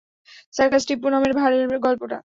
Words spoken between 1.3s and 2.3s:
ভাঁড়ের গল্পটা।